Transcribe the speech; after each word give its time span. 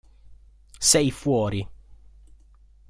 Sei 0.79 1.11
fuori. 1.11 1.61